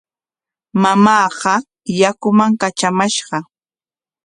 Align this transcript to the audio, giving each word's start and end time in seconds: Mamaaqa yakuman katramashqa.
Mamaaqa 0.81 1.53
yakuman 2.01 2.51
katramashqa. 2.61 3.37